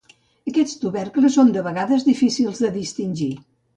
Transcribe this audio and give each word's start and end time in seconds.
Aquests 0.51 0.77
tubercles 0.83 1.37
són 1.39 1.53
de 1.57 1.63
vegades 1.67 2.07
difícils 2.09 2.65
de 2.67 2.73
distingir. 2.79 3.33